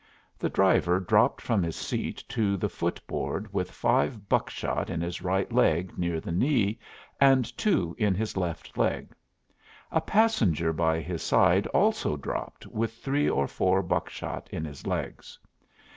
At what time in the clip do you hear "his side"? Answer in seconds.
11.01-11.67